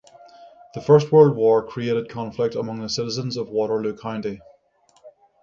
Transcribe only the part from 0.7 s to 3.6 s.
The First World War created conflict among the citizens of